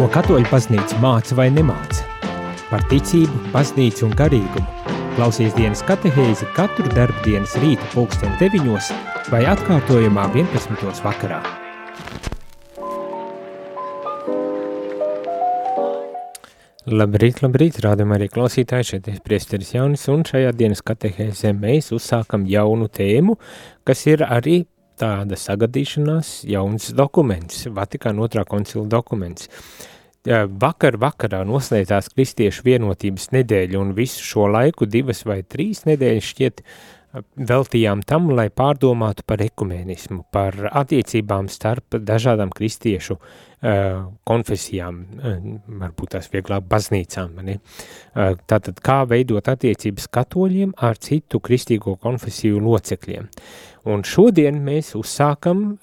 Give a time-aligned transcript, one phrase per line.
[0.00, 2.06] Ko katoļu baznīca māca vai nemāca?
[2.70, 4.94] Par ticību, baznīcu un garīgumu.
[5.18, 8.88] Klausies dienas katehēzi katru darbu dienas rīta pulksten 9
[9.28, 11.02] vai atkārtojumā 11.
[11.04, 11.42] vakarā.
[16.88, 22.48] Labrīt, labrīt, rādam arī klausītāji, šeit ir priesteris Jaunis, un šajā dienas katehēzē mēs uzsākam
[22.48, 23.36] jaunu tēmu,
[23.84, 24.62] kas ir arī
[25.00, 29.48] tāda sagadīšanās jauns dokuments, Vatikāna otrā koncila dokuments.
[30.28, 36.60] Vakar vakarā noslēdzās Kristiešu vienotības nedēļa un visu šo laiku, divas vai trīs nedēļas šķiet,
[37.50, 43.16] veltījām tam, lai pārdomātu par ekumenismu, par attiecībām starp dažādām kristiešu
[43.60, 45.40] konfesijām, uh,
[45.82, 47.34] varbūt tās vieglāk baznīcām.
[47.44, 47.58] Ne?
[48.14, 53.28] Uh, tātad, kā veidot attiecības katoļiem ar citu kristīgo konfesiju locekļiem.
[53.88, 55.78] Un šodien mēs uzsākam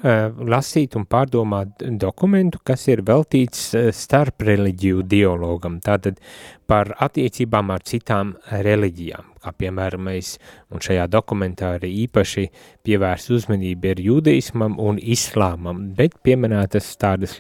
[0.46, 6.22] lasīt un pārdomāt dokumentu, kas ir veltīts starp reliģiju dialogam, tātad
[6.70, 10.36] par attiecībām ar citām reliģijām, kā piemēram mēs,
[10.70, 12.46] un šajā dokumentā arī īpaši
[12.86, 17.38] pievērst uzmanību ir judaismam un islāmam, bet pieminētas tādas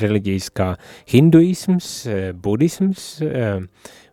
[0.00, 0.72] reliģijas kā
[1.12, 3.62] hinduisms, uh, budisms, uh,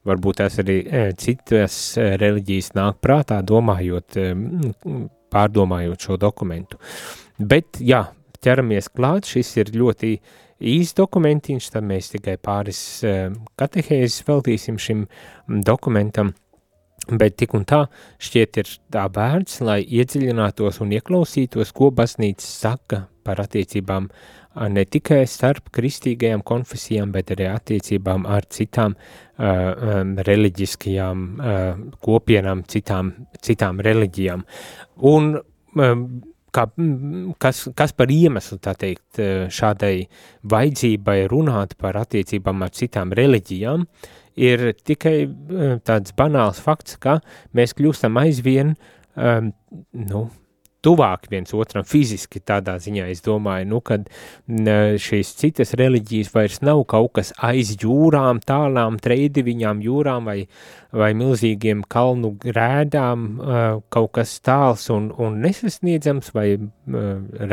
[0.07, 5.03] varbūt tās arī uh, citas uh, reliģijas nāk prātā, domājot uh,
[5.33, 6.79] pārdomājot šo dokumentu.
[7.39, 8.05] Bet, jā,
[8.43, 10.13] ķeramies klāt, šis ir ļoti
[10.73, 15.07] īs dokumentiņš, tad mēs tikai pāris uh, katehēzes veltīsim šim
[15.65, 16.33] dokumentam,
[17.09, 17.83] bet tik un tā
[18.23, 24.09] šķiet ir tā vērts, lai iedziļinātos un ieklausītos, ko baznīca saka par attiecībām
[24.73, 31.63] ne tikai starp kristīgajām konfesijām, bet arī attiecībām ar citām uh, reliģiskajām uh,
[32.03, 34.45] kopienām, citām, citām reliģijām.
[35.09, 36.05] Un um,
[36.53, 36.67] kā,
[37.41, 39.21] kas, kas par iemeslu, tā teikt,
[39.53, 39.95] šādai
[40.49, 43.87] vajadzībai runāt par attiecībām ar citām reliģijām,
[44.39, 45.17] ir tikai
[45.85, 47.19] tāds banāls fakts, ka
[47.57, 48.75] mēs kļūstam aizvien,
[49.17, 49.51] um,
[49.93, 50.27] nu,
[50.83, 54.07] tuvāk viens otram fiziski tādā ziņā, es domāju, nu, kad
[55.03, 60.39] šīs citas reliģijas vairs nav kaut kas aiz jūrām, tālām treidiviņām jūrām vai,
[60.91, 63.27] vai milzīgiem kalnu grēdām,
[63.93, 66.47] kaut kas tāls un, un nesasniedzams vai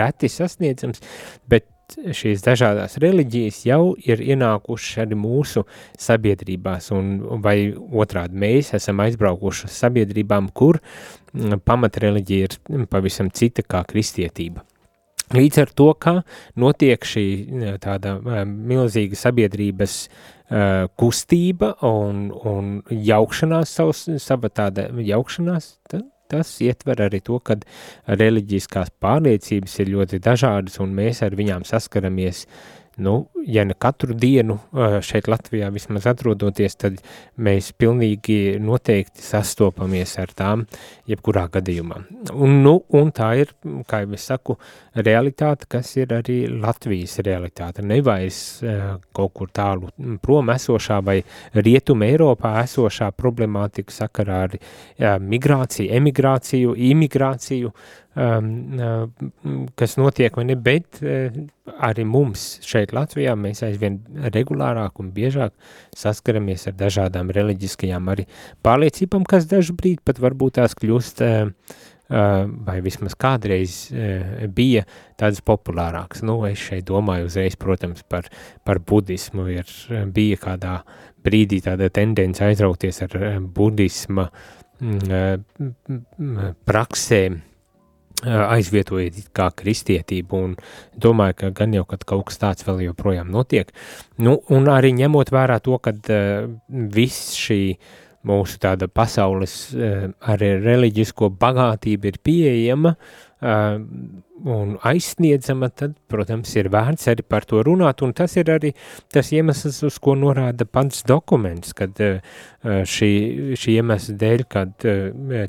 [0.01, 1.05] reti sasniedzams,
[1.51, 5.65] bet šīs dažādās reliģijas jau ir ienākušas arī mūsu
[5.99, 7.13] sabiedrībās, un,
[7.45, 11.20] vai otrādi mēs esam aizbraukuši sabiedrībām, kur mm,
[11.65, 14.65] pamatreliģija ir pavisam cita kā kristietība.
[15.31, 16.15] Līdz ar to, kā
[16.59, 17.27] notiek šī
[17.83, 27.01] tāda milzīga sabiedrības uh, kustība un, un jaukšanās, savs, sava tāda jaukšanās, tad tas ietver
[27.07, 27.57] arī to, ka
[28.07, 33.15] reliģiskās pārliecības ir ļoti dažādas un mēs ar viņām saskaramies uh, nu,
[33.47, 34.59] ja ne katru dienu
[35.05, 36.99] šeit Latvijā vismaz atrodoties, tad
[37.41, 40.65] mēs pilnīgi noteikti sastopamies ar tām
[41.11, 42.03] jebkurā gadījumā.
[42.35, 43.55] Un, nu, un tā ir,
[43.89, 44.57] kā jau es saku,
[44.95, 47.85] realitāte, kas ir arī Latvijas realitāte.
[47.87, 48.43] Nevairs
[49.17, 49.91] kaut kur tālu
[50.23, 51.21] prom esošā vai
[51.55, 57.73] rietuma Eiropā esošā problemātika sakarā ar jā, migrāciju, emigrāciju, imigrāciju,
[58.15, 61.37] kas notiek, vai ne, bet uh,
[61.87, 64.01] arī mums šeit Latvijā mēs aizvien
[64.35, 65.55] regulārāk un biežāk
[65.97, 68.27] saskaramies ar dažādām reliģiskajām arī
[68.67, 71.55] pārliecībām, kas dažu brīdi pat varbūt tās kļūst uh,
[72.11, 74.81] Uh, vai vismaz kādreiz uh, bija
[75.15, 76.25] tādas populārākas.
[76.27, 78.27] Nu, es šeit domāju uzreiz, protams, par,
[78.67, 79.45] par budismu.
[79.55, 79.71] Ir,
[80.11, 80.73] bija kādā
[81.23, 83.15] brīdī tāda tendence aizrauties ar
[83.55, 84.27] budisma
[84.83, 87.39] mm, praksēm,
[88.27, 90.57] aizvietojiet kā kristietību un
[91.01, 93.73] domāju, ka gan jau, kad kaut kas tāds vēl joprojām notiek.
[94.21, 97.63] Nu, un arī ņemot vērā to, ka uh, viss šī
[98.29, 106.69] mūsu tāda pasaules uh, arī reliģisko bagātība ir pieejama, uh, un aizsniedzama, tad, protams, ir
[106.73, 108.75] vērts arī par to runāt, un tas ir arī
[109.13, 111.97] tas iemesls, uz ko norāda pats dokuments, kad
[112.61, 113.13] šī,
[113.57, 114.89] šī iemesla dēļ, kad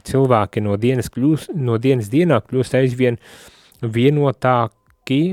[0.07, 3.19] cilvēki no dienas, kļūst, no dienas dienā kļūst aizvien
[3.81, 5.23] vienotāki,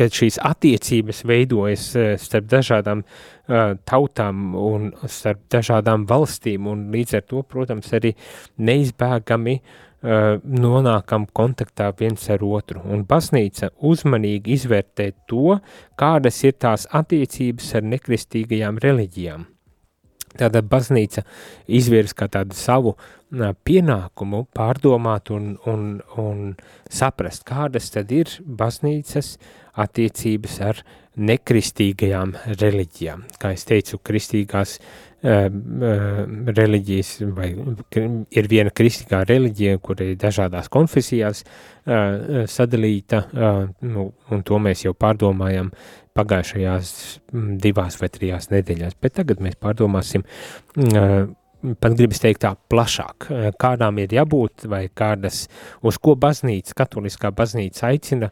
[0.00, 1.82] kad šīs attiecības veidojas
[2.22, 8.14] starp dažādām uh, tautām un starp dažādām valstīm, un līdz ar to, protams, arī
[8.64, 15.58] neizbēgami Uh, nonākam kontaktā viens ar otru, un baznīca uzmanīgi izvērtē to,
[16.00, 19.46] kādas ir tās attiecības ar nekristīgajām reliģijām.
[20.38, 21.24] Tāda baznīca
[21.66, 22.94] izvirs kā tādu savu
[23.66, 26.54] pienākumu pārdomāt un, un, un
[26.88, 29.36] saprast, kādas tad ir baznīcas
[29.74, 30.82] attiecības ar
[31.18, 33.26] nekristīgajām reliģijām.
[33.42, 37.50] Kā es teicu, kristīgās uh, reliģijas, vai
[38.32, 44.86] ir viena kristīgā reliģija, kur ir dažādās konfesijās uh, sadalīta, uh, nu, un to mēs
[44.86, 45.68] jau pārdomājam
[46.16, 46.94] pagājušajās
[47.60, 51.28] divās vai trijās nedēļās, bet tagad mēs pārdomāsim uh,
[51.60, 53.28] pat gribas teikt tā plašāk,
[53.60, 55.42] kādām ir jābūt vai kādas,
[55.84, 58.30] uz ko baznīca, katoliskā baznīca aicina,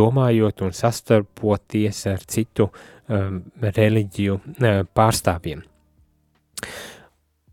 [0.00, 2.76] domājot un sastarpoties ar citu um,
[3.08, 5.64] reliģiju uh, pārstāvjiem.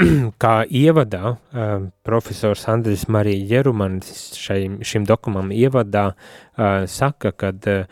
[0.41, 7.85] Kā ievadā um, profesors Andris Marija Jerumans šim, šim dokumam ievadā uh, saka, kad uh,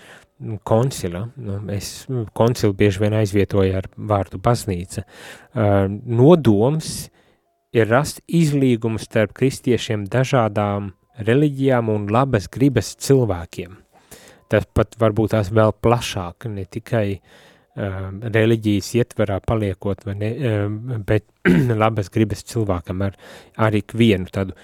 [0.65, 7.11] koncila, nu, es koncilu bieži vien aizvietoju ar vārdu baznīca, uh, nodoms
[7.71, 10.91] ir rast izlīgumu starp kristiešiem dažādām
[11.21, 13.77] reliģijām un labas gribas cilvēkiem.
[14.51, 17.37] Tas pat varbūt tās vēl plašāk, ne tikai uh,
[17.75, 21.27] reliģijas ietverā paliekot, vai ne, uh, bet
[21.83, 23.17] labas gribas cilvēkam ar,
[23.55, 24.57] ar ikvienu tādu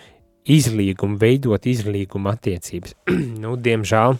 [0.47, 2.97] izlīgumu, veidot izlīgumu attiecības.
[3.43, 4.19] nu, diemžēl,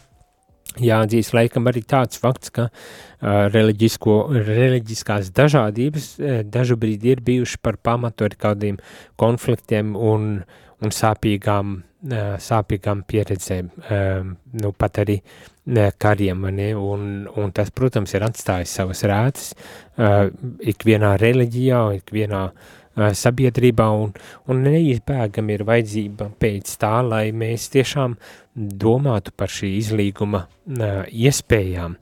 [0.84, 8.28] Jāatzīst, laikam arī tāds fakts, ka uh, reliģiskās dažādības uh, brīdi ir bijuši par pamatu
[8.28, 8.78] ar kādiem
[9.18, 10.44] konfliktiem un,
[10.84, 11.78] un sāpīgām,
[12.12, 14.28] uh, sāpīgām pieredzēm, uh,
[14.62, 15.57] nu pat arī uh,
[16.00, 16.48] kariem?
[16.80, 20.28] Un, un tas, protams, ir atstājis savas rētas uh,
[20.64, 24.14] ikvienā reliģijā, ikvienā uh, sabiedrībā un,
[24.50, 28.18] un neizbēgam ir vajadzība pēc tā, lai mēs tiešām
[28.56, 31.98] domātu par šī izlīguma uh, iespējām.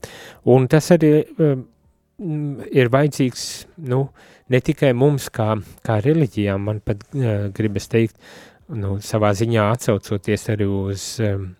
[0.53, 1.57] Un tas arī uh,
[2.71, 3.45] ir vajadzīgs,
[3.91, 4.05] nu,
[4.49, 8.15] ne tikai mums kā, kā reliģijām, man pat uh, gribas teikt,
[8.71, 11.51] nu, savā ziņā atsaucoties arī uz um,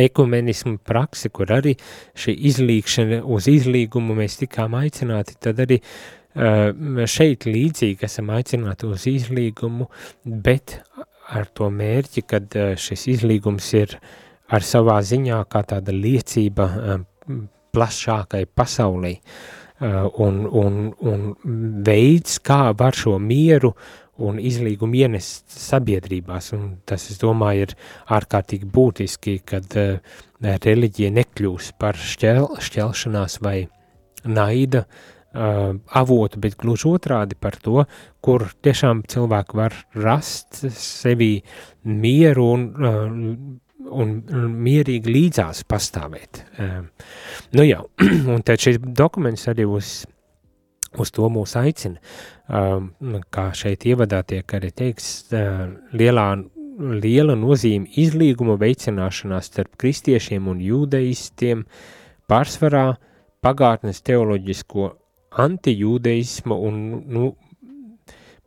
[0.00, 1.76] ekumenismu praksi, kur arī
[2.14, 9.06] šī izlīgšana uz izlīgumu mēs tikām aicināti, tad arī uh, šeit līdzīgi esam aicināti uz
[9.10, 9.88] izlīgumu,
[10.24, 10.78] bet
[11.32, 13.96] ar to mērķi, kad šis izlīgums ir
[14.52, 16.68] ar savā ziņā kā tāda liecība
[17.72, 19.12] plašākai pasaulē
[19.82, 21.22] un, un, un
[21.86, 23.72] veids, kā var šo mieru
[24.22, 27.76] un izlīgumu ienest sabiedrībās, un tas, es domāju, ir
[28.12, 29.72] ārkārtīgi būtiski, kad
[30.42, 33.56] reliģija nekļūs par šķel, šķelšanās vai
[34.28, 35.00] naida uh,
[35.34, 37.84] uh, avotu, bet gluži otrādi par to,
[38.24, 41.34] kur tiešām cilvēki var rast sevī
[41.88, 44.16] mieru un, uh, un,
[44.62, 46.44] mierīgi līdzās pastāvēt.
[46.58, 46.82] Uh,
[47.58, 47.82] nu jā,
[48.32, 50.02] un tad šis dokuments arī uz,
[51.00, 52.00] uz to mūs aicina,
[52.48, 52.80] uh,
[53.32, 56.26] kā šeit ievadā tiek arī teiks, uh, lielā
[56.78, 61.64] liela nozīme izlīguma veicināšanā starp kristiešiem un jūdeistiem,
[62.30, 62.86] pārsvarā
[63.44, 64.90] pagātnes teoloģisko
[65.42, 66.80] antijūdeismu un
[67.12, 67.32] nu,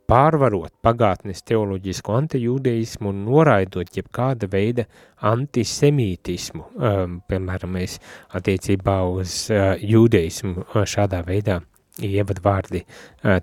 [0.06, 4.86] pārvarot pagātnes teoloģisku antijūdeismu un noraidot jebkāda veida
[5.26, 7.98] antisemītismu, um, piemēram, mēs
[8.38, 11.60] attiecībā uz uh, jūdeismu uh, šādā veidā
[12.04, 12.82] ievadvārdi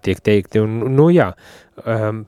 [0.06, 0.62] tiek teikti.
[0.62, 1.32] Un, nu jā,
[1.86, 2.24] um,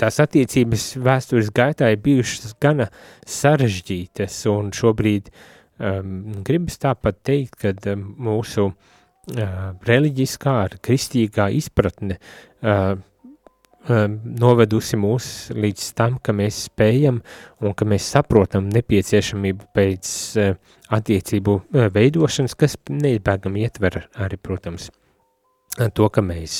[0.00, 2.88] tās attiecības vēstures gaitā ir bijušas gana
[3.28, 8.76] sarežģītas un šobrīd um, gribas tāpat teikt, ka mūsu uh,
[9.88, 12.94] reliģiskā, kristīgā izpratne uh,
[13.84, 17.20] novedusi mūs līdz tam, ka mēs spējam
[17.60, 20.08] un ka mēs saprotam nepieciešamību pēc
[20.88, 21.58] attiecību
[21.92, 24.88] veidošanas, kas neizbēgam ietver arī, protams,
[25.74, 26.56] to, ka mēs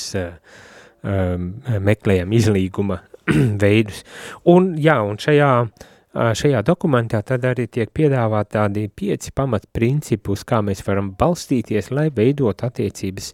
[1.85, 2.99] meklējam izlīguma
[3.63, 4.01] veidus.
[4.49, 10.45] Un jā, un šajā uh, šajā dokumentā tad arī tiek piedāvāt tādi pieci pamatprincipi, uz
[10.47, 13.33] kā mēs varam balstīties, lai veidot attiecības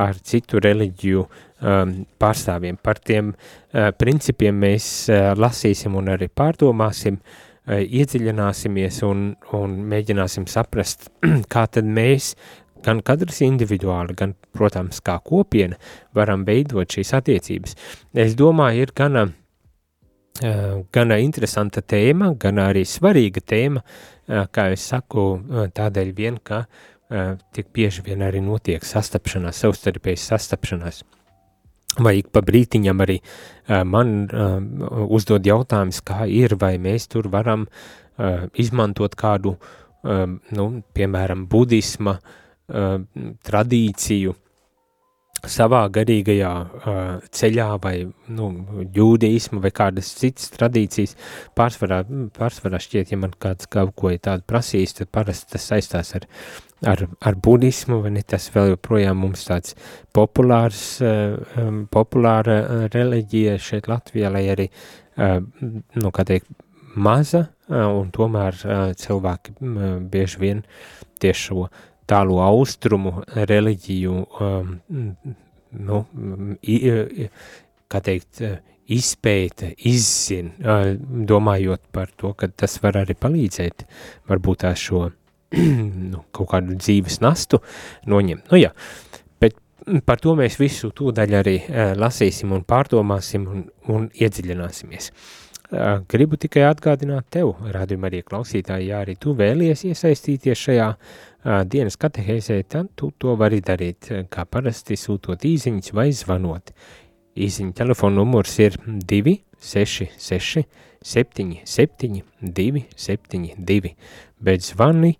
[0.00, 2.78] ar citu reliģiju um, pārstāvjiem.
[2.82, 9.26] Par tiem uh, principiem mēs uh, lasīsim un arī pārdomāsim, uh, iedziļināsimies un,
[9.58, 11.10] un mēģināsim saprast,
[11.52, 12.32] kā tad mēs,
[12.84, 15.78] gan katrs individuāli, gan, protams, kā kopiena,
[16.14, 17.78] varam veidot šīs attiecības.
[18.14, 19.32] Es domāju, ir gana uh,
[20.92, 23.82] gana interesanta tēma, gan arī svarīga tēma,
[24.26, 25.26] kā es saku,
[25.76, 26.64] tādēļ vien, ka
[27.52, 31.02] tik bieži vien arī notiek sastapšanās, savstarpējas sastapšanās.
[32.00, 33.18] Vai ik pa brītiņam arī
[33.84, 34.14] man
[35.12, 37.66] uzdod jautājums, kā ir, vai mēs tur varam
[38.56, 39.58] izmantot kādu,
[40.02, 42.16] nu, piemēram, budisma
[42.72, 44.34] tradīciju,
[45.42, 46.98] savā garīgajā uh,
[47.34, 47.94] ceļā vai
[48.30, 48.48] nu,
[48.94, 51.16] jūdeismu vai kādas citas tradīcijas
[51.58, 52.02] pārsvarā,
[52.36, 56.28] pārsvarā šķiet, ja man kāds kaut ko tādu prasījis, tad parasti tas saistās ar,
[56.94, 59.74] ar, ar budismu, vai ne, tas vēl joprojām mums tāds
[60.14, 64.70] populārs, uh, um, populāra uh, reliģija šeit Latvijā, lai arī,
[65.18, 65.40] uh,
[65.98, 66.52] nu, kā teikt,
[66.94, 70.62] maza, uh, un tomēr uh, cilvēki uh, bieži vien
[71.22, 71.66] tieši šo
[72.10, 74.76] tālu austrumu reliģiju, um,
[75.88, 76.02] nu,
[76.62, 76.76] i,
[77.92, 78.42] kā teikt,
[78.92, 80.86] izpēta, izzina,
[81.28, 83.86] domājot par to, ka tas var arī palīdzēt,
[84.30, 85.06] varbūt tā šo
[86.12, 87.60] nu, kaut kādu dzīves nastu
[88.10, 88.50] noņemt.
[88.50, 88.72] Nu jā,
[89.40, 89.56] bet
[90.08, 91.56] par to mēs visu tūdaļ arī
[91.98, 95.12] lasīsim un pārdomāsim un, un iedziļināsimies.
[96.12, 100.88] Gribu tikai atgādināt tev, rādījumā arī klausītāji, ja arī tu vēlies iesaistīties šajā
[101.42, 106.72] dienas katehēzē, tad tu to vari darīt, kā parasti sūtot īziņas vai zvanot.
[107.34, 110.64] Īziņa telefona numurs ir 266
[111.02, 113.94] 77 272,
[114.38, 115.18] bet zvani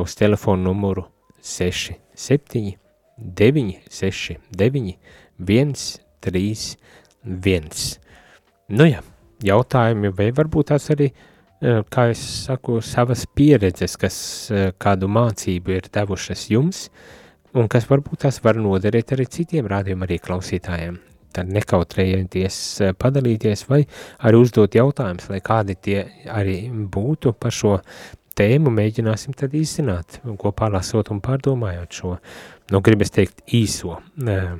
[0.00, 1.04] uz telefonu numuru
[1.42, 2.78] 67
[3.18, 4.96] 969
[5.38, 7.98] 131.
[8.72, 9.02] Nu jā,
[9.44, 11.16] jautājumi vai varbūt tās arī uh,
[11.62, 14.16] kā es saku, savas pieredzes, kas
[14.50, 16.88] eh, kādu mācību ir devušas jums,
[17.54, 20.98] un kas varbūt tās var noderēt arī citiem rādījumiem, arī klausītājiem.
[21.32, 23.84] Tad nekautrējieties eh, padalīties vai
[24.26, 27.76] arī uzdot jautājumus, lai kādi tie arī būtu par šo
[28.34, 32.16] tēmu, mēģināsim tad izzināt, kopā lasot un pārdomājot šo,
[32.72, 34.54] nu, gribas teikt, īso uh,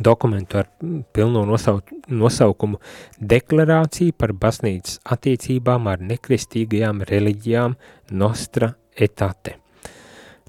[0.00, 0.68] dokumentu ar
[1.12, 2.80] pilno nosauk nosaukumu
[3.20, 7.76] Deklarācija par baznīcas attiecībām ar nekristīgajām reliģijām
[8.18, 9.58] Nostra etate.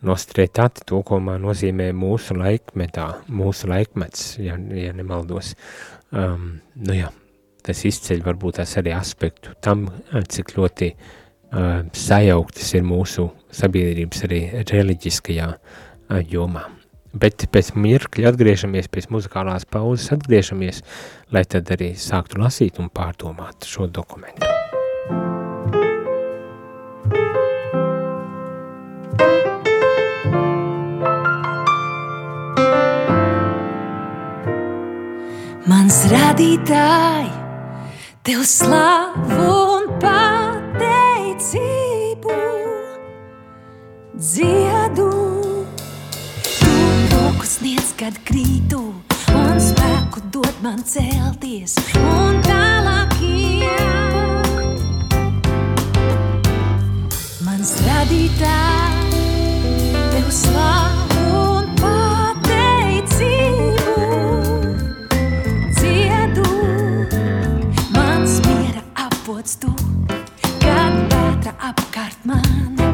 [0.06, 5.54] Nostra etate tulkomā nozīmē mūsu laikmetā, mūsu laikmets, ja, ja nemaldos.
[6.12, 7.10] Um, nu jā,
[7.66, 14.42] tas izceļ varbūt tās arī aspektu tam, cik ļoti uh, sajauktas ir mūsu sabiedrības arī
[14.70, 16.68] reliģiskajā uh, jomā
[17.16, 20.84] bet pēc mirkļa atgriežamies pēc muzikālās pauzes, atgriežamies,
[21.34, 24.46] lai tad arī sāktu lasīt un pārdomāt šo dokumentu.
[35.66, 37.32] Mans radītāji,
[38.26, 41.60] tev slavu un pateicību
[44.14, 45.25] dziedu
[47.56, 48.80] sniedz, kad krītu,
[49.32, 54.50] un spēku dod man celties un tālāk iet.
[57.46, 59.16] Mans radītājs,
[60.12, 63.30] tev slavu un pateicību
[65.80, 66.50] dziedu.
[67.96, 69.72] Mans miera avots tu,
[70.60, 72.85] kad vētra apkārt man.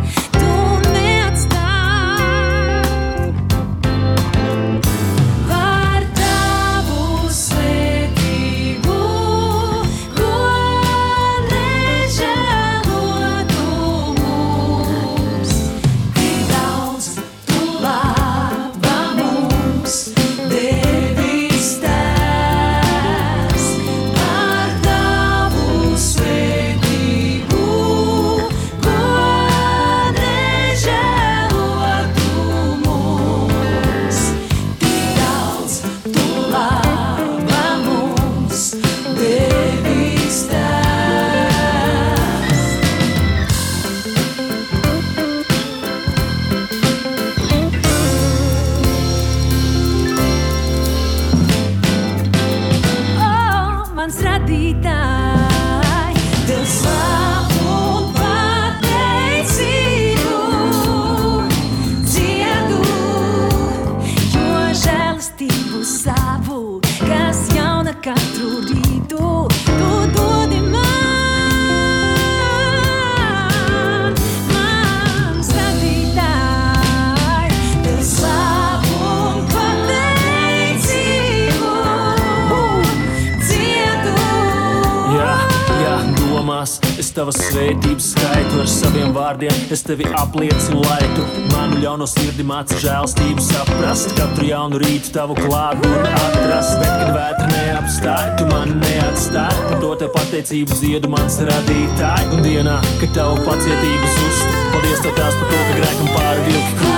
[89.82, 94.12] Es tevi apliecinu, lai tu manu ļauno sirdi māci žēlstību saprast.
[94.14, 96.76] Katru jaunu rītu tavu klātbūtni atrast.
[96.84, 99.58] Bet, kad vētra neapstāj, tu mani neatstāj.
[99.72, 102.30] Par to te pateicību ziedu mans radītāji.
[102.30, 106.74] Un dienā, kad tavu pacietību zust, paldies tev tās par to, ka grēkam pāri vilki
[106.76, 106.91] krustu.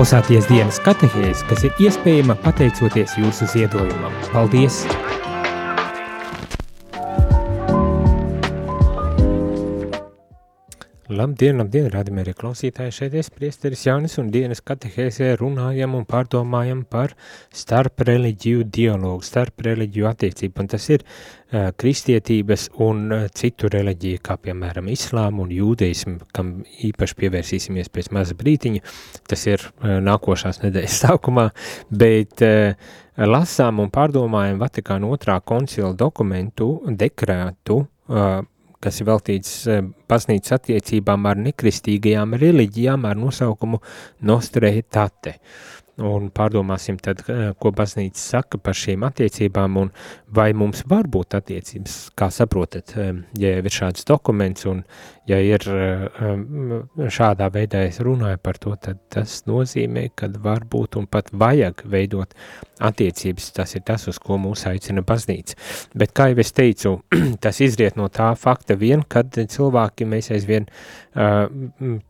[0.00, 4.14] Klausāties dienas katehēs, kas ir iespējama pateicoties jūsu ziedojumam.
[4.32, 4.86] Paldies!
[11.20, 17.12] Labdien, labdien, arī klausītāji, šeit es priesteris Jānis un dienas katehēsē runājam un pārdomājam par
[17.52, 24.22] starp reliģiju dialogu, starp reliģiju attiecību, un tas ir uh, kristietības un uh, citu reliģiju,
[24.24, 26.54] kā piemēram islāmu un jūdeismu, kam
[26.88, 28.80] īpaši pievērsīsimies pēc maza brītiņa,
[29.28, 31.50] tas ir uh, nākošās nedēļas sākumā,
[31.90, 32.94] bet uh,
[33.28, 38.40] lasām un pārdomājam Vatikāna otrā koncila dokumentu, dekrētu, uh,
[38.80, 43.80] kas ir veltīts eh, baznīcas attiecībām ar nekristīgajām reliģijām ar nosaukumu
[44.28, 45.36] Nostreitate.
[46.00, 49.90] Un pārdomāsim tad, eh, ko baznīca saka par šīm attiecībām un
[50.32, 54.84] vai mums var būt attiecības, kā saprotat, eh, ja ir šāds dokuments un
[55.30, 55.60] ja ir
[57.16, 61.84] šādā veidā es runāju par to, tad tas nozīmē, ka var būt un pat vajag
[61.84, 62.34] veidot
[62.80, 65.56] attiecības, tas ir tas, uz ko mūs aicina baznīca.
[65.94, 66.94] Bet, kā jau es teicu,
[67.44, 71.44] tas izriet no tā fakta vien, kad cilvēki mēs aizvien uh,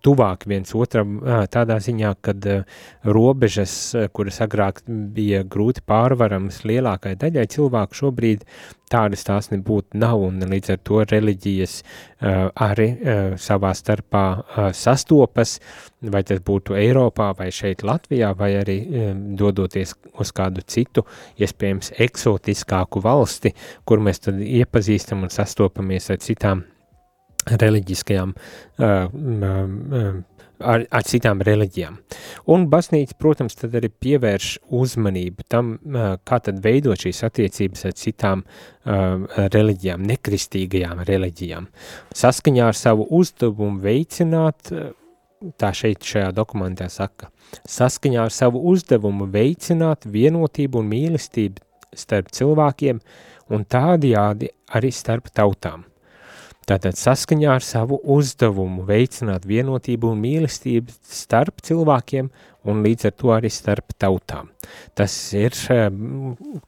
[0.04, 2.62] tuvāk viens otram uh, tādā ziņā, kad uh,
[3.04, 3.74] robežas,
[4.16, 8.44] kuras agrāk bija grūti pārvaramas lielākai daļai cilvēku šobrīd
[8.90, 14.70] tādas tās nebūtu nav, un līdz ar to reliģijas uh, arī uh, savā starpā uh,
[14.76, 15.58] sastopas,
[16.14, 21.06] vai tas būtu Eiropā, vai šeit Latvijā, vai arī um, dodoties uz kādu citu,
[21.38, 23.54] iespējams, eksotiskāku valsti,
[23.86, 26.64] kur mēs tad iepazīstam un sastopamies ar citām
[27.60, 30.18] reliģiskajām uh,
[30.60, 31.96] ar, ar citām reliģijām.
[32.52, 35.72] Un baznīca, protams, tad arī pievērš uzmanību tam,
[36.26, 41.68] kā tad veidot šīs attiecības ar citām uh, reliģijām, nekristīgajām reliģijām.
[42.22, 44.72] Saskaņā ar savu uzdevumu veicināt,
[45.60, 47.30] tā šeit šajā dokumentā saka,
[47.68, 53.00] saskaņā ar savu uzdevumu veicināt vienotību un mīlestību starp cilvēkiem
[53.50, 55.89] un tādajādi arī starp tautām
[56.68, 62.28] Tātad saskaņā ar savu uzdevumu veicināt vienotību un mīlestību starp cilvēkiem
[62.68, 64.50] un līdz ar to arī starp tautām.
[64.94, 65.88] Tas ir, eh,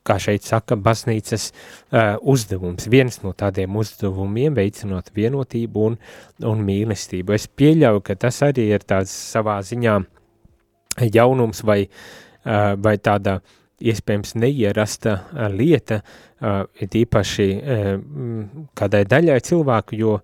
[0.02, 5.98] kā šeit saka, baznīcas uh, uzdevums, viens no tādiem uzdevumiem veicinot vienotību un,
[6.48, 7.37] un mīlestību.
[7.37, 10.00] Es pieļauju, ka tas arī ir tāds savā ziņā
[11.12, 13.59] jaunums vai, uh, vai tāda uh,
[13.90, 15.16] iespējams neierasta
[15.55, 16.03] lieta,
[16.83, 17.49] ir īpaši
[18.79, 20.14] kādai daļai cilvēku, jo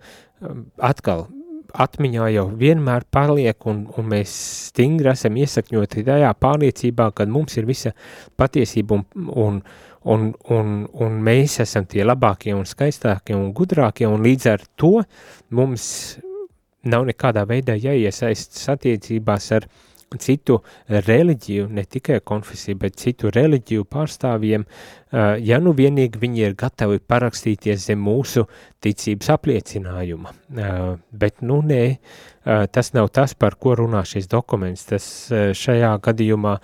[0.78, 1.26] atkal
[1.68, 4.32] atmiņā jau vienmēr paliek, un, un mēs
[4.70, 7.92] stingri esam iesakņoti tajā pārliecībā, ka mums ir visa
[8.40, 9.60] patiesība, un, un,
[10.08, 14.94] un, un, un mēs esam tie labākie, un skaistākie un gudrākie, un līdz ar to
[15.50, 15.84] mums
[16.88, 19.68] nav nekādā veidā jāiesaistas attiecībās ar
[20.16, 24.64] citu reliģiju, ne tikai konfesiju, bet citu reliģiju pārstāvjiem,
[25.12, 28.44] ja nu vienīgi viņi ir gatavi parakstīties zem mūsu
[28.84, 30.34] ticības apliecinājuma.
[31.10, 31.82] Bet, nu, nē,
[32.72, 34.84] tas nav tas, par ko runā šis dokuments.
[34.88, 35.06] Tas
[35.58, 36.54] šajā gadījumā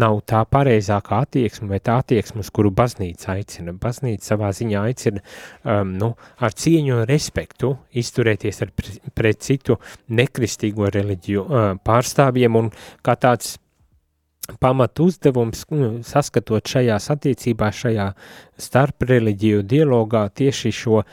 [0.00, 3.74] nav tā pareizākā attieksme tā attieksme, uz kuru baznīca aicina.
[3.80, 8.74] Baznīca savā ziņā aicina um, nu, ar cieņu un respektu izturēties ar
[9.14, 12.70] pret citu nekristīgo reliģiju uh, pārstāvjiem un
[13.06, 13.56] kā tāds
[14.60, 18.08] pamat uzdevums, nu, saskatot šajās attiecībās, šajā
[18.60, 21.06] starpreliģiju dialogā tieši šo uh,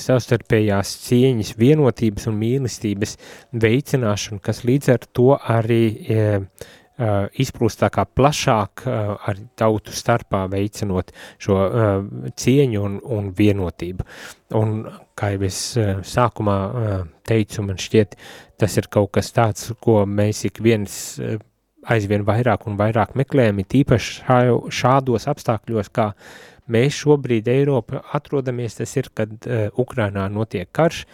[0.00, 3.16] savstarpējās cieņas, vienotības un mīlestības
[3.52, 6.48] veicināšanu, kas līdz ar to arī uh,
[6.98, 11.90] uh, izplūst tā kā plašāk uh, ar tautu starpā veicinot šo uh,
[12.38, 14.06] cieņu un, un vienotību.
[14.58, 14.80] Un,
[15.18, 15.58] kā jau es
[16.08, 16.56] sākumā
[17.26, 18.14] teicu, man šķiet,
[18.60, 20.94] tas ir kaut kas tāds, ko mēs ik viens
[21.92, 24.22] aizvien vairāk un vairāk meklējami, tīpaši
[24.74, 26.10] šādos apstākļos, kā
[26.72, 31.04] mēs šobrīd Eiropa atrodamies, tas ir, kad uh, Ukrainā notiek karš,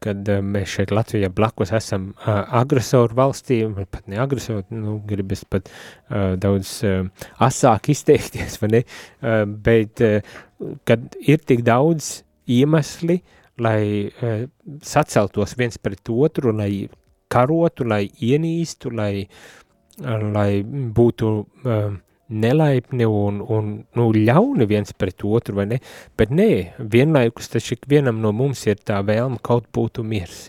[0.00, 5.44] kad uh, mēs šeit Latvijā blakus esam uh, agresoru valstī, pat ne agresoru, nu, gribas
[5.48, 7.04] pat uh, daudz uh,
[7.40, 8.84] asāk izteikties, vai ne,
[9.24, 10.40] uh, bet uh,
[10.88, 13.22] kad ir tik daudz iemesli,
[13.60, 14.44] lai uh,
[14.84, 16.88] saceltos viens pret otru, lai
[17.30, 19.59] karotu, lai ienīstu, lai uh,
[20.00, 21.90] lai būtu uh,
[22.30, 25.80] nelaipni un, un nu, ļauni viens pret otru, vai ne?
[26.18, 30.48] Bet nē, vienlaikus taču ikvienam no mums ir tā vēlme kaut būtu miers,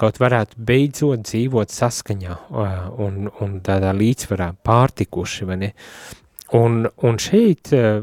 [0.00, 5.70] kaut varētu beidzot dzīvot saskaņā uh, un, un tādā līdzvarā pārtikuši, vai ne?
[6.56, 8.00] Un, un šeit uh,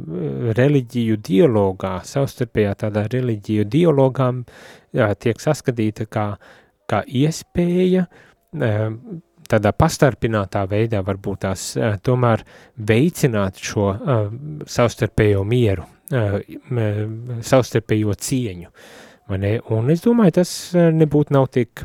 [0.56, 6.30] reliģiju dialogā, savstarpējā tādā reliģiju dialogā uh, tiek saskatīta kā,
[6.88, 8.94] kā iespēja uh,
[9.50, 12.44] tādā pastarpinātā veidā varbūt tās uh, tomēr
[12.78, 14.32] veicināt šo uh,
[14.68, 16.40] savstarpējo mieru, uh,
[17.42, 18.72] savstarpējo cieņu.
[19.28, 21.84] Un es domāju, tas nebūtu nav tik,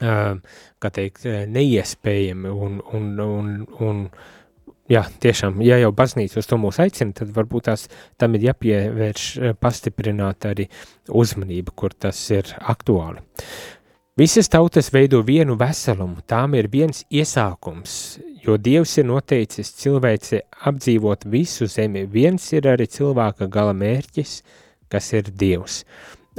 [0.00, 4.04] uh, kā teikt, neiespējami un, un, un, un
[4.90, 7.84] Jā, tiešām, ja jau baznīca uz to mūs aicina, tad varbūt tās
[8.18, 9.26] tam ir jāpievērš
[9.62, 10.66] pastiprināt arī
[11.06, 13.22] uzmanību, kur tas ir aktuāli.
[14.18, 17.92] Visas tautas veido vienu veselumu, tām ir viens iesākums,
[18.42, 24.32] jo Dievs ir noteicis cilvēci apdzīvot visu zemi, viens ir arī cilvēka gala mērķis,
[24.90, 25.84] kas ir Dievs.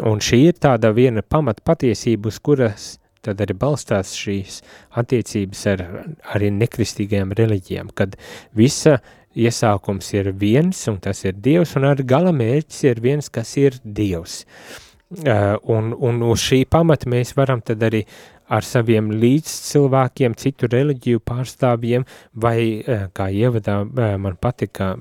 [0.03, 2.89] Un šī ir tāda viena pamat patiesība, uz kuras
[3.23, 4.59] tad arī balstās šīs
[4.99, 5.87] attiecības ar
[6.35, 8.19] arī nekristīgajām reliģijām, kad
[8.51, 8.99] visa
[9.31, 13.79] iesākums ir viens, un tas ir Dievs, un arī gala mērķis ir viens, kas ir
[13.85, 14.41] Dievs.
[14.43, 18.05] Uh, un, un uz šī pamata mēs varam tad arī
[18.51, 22.03] ar saviem līdzcilvēkiem, citu reliģiju pārstāvjiem,
[22.43, 24.93] vai, uh, kā ievadā uh, man patika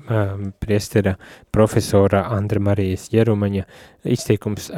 [0.59, 1.17] priestera
[1.51, 3.65] profesora Andra Marijas Jerumaņa
[4.07, 4.71] izteikums,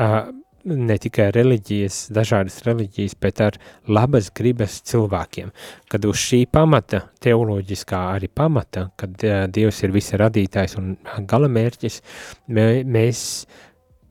[0.64, 5.52] ne tikai reliģijas, dažādas reliģijas, bet ar labas gribas cilvēkiem.
[5.92, 9.18] Kad uz šī pamata, teoloģiskā arī pamata, kad
[9.54, 10.96] Dievs ir visa radītājs un
[11.30, 12.00] galamērķis,
[12.56, 13.26] mē, mēs,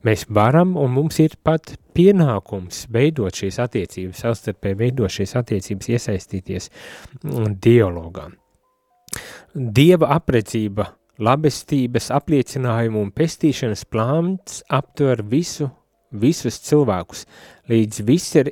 [0.07, 6.69] mēs varam un mums ir pat pienākums veidot šīs attiecības, savstarpēji veidot šīs attiecības, iesaistīties
[7.63, 8.29] dialogā.
[9.53, 10.89] Dieva apredzība,
[11.21, 15.69] labestības apliecinājumu un pestīšanas plāns aptver visu
[16.13, 17.25] visus cilvēkus,
[17.69, 18.51] līdz visi ir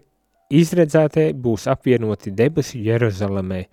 [0.61, 3.63] izredzētie būs apvienoti debesu Jeruzalemē,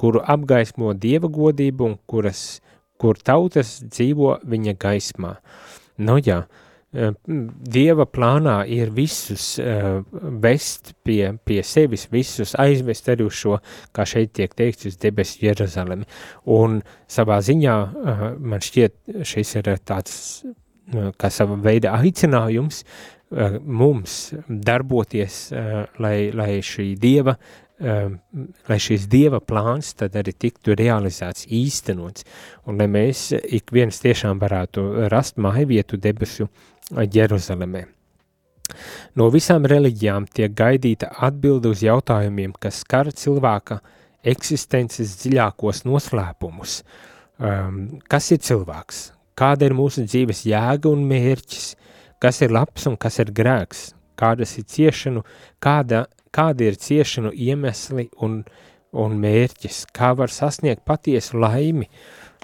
[0.00, 2.60] kuru apgaismo dieva godību un kuras,
[2.98, 5.36] kur tautas dzīvo viņa gaismā.
[5.98, 6.63] Nu jā, eh,
[6.94, 10.02] Dieva plānā ir visus uh,
[10.42, 13.58] vest pie, pie sevis, visus aizvest arī uz šo,
[13.94, 16.06] kā šeit tiek teikts, uz debesu Jeruzalemi.
[16.54, 16.78] Un
[17.10, 22.84] savā ziņā uh, man šķiet šis ir tāds, uh, kā sava veida aicinājums
[23.36, 27.34] Eh, mums darboties, eh, lai, lai šī dieva,
[27.80, 28.10] eh,
[28.68, 32.22] lai šīs dieva plāns tad arī tiktu realizēts, īstenots,
[32.66, 36.48] un lai mēs ik viens tiešām varētu rast māju vietu debesu
[36.90, 37.84] Jeruzalemē.
[39.16, 43.80] No visām reliģijām tiek gaidīta atbilde uz jautājumiem, kas skar cilvēka
[44.24, 46.82] eksistences dziļākos noslēpumus.
[47.38, 49.10] Um, kas ir cilvēks?
[49.36, 51.74] Kāda ir mūsu dzīves jēga un mērķis?
[52.24, 55.24] kas ir labs un kas ir grēks, kādas ir ciešanu,
[55.60, 58.38] kāda, kādi ir ciešanu iemesli un,
[58.96, 61.90] un mērķis, kā var sasniegt patiesu laimi.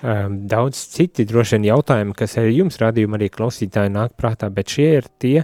[0.01, 4.73] Um, daudz citi droši vien jautājumi, kas arī jums radījumi arī klausītāji nāk prātā, bet
[4.73, 5.43] šie ir tie,